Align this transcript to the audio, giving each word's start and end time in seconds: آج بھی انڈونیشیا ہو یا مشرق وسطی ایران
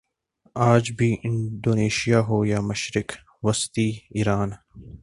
آج 0.55 0.91
بھی 0.97 1.09
انڈونیشیا 1.23 2.19
ہو 2.19 2.43
یا 2.45 2.59
مشرق 2.61 3.11
وسطی 3.43 3.89
ایران 4.09 4.49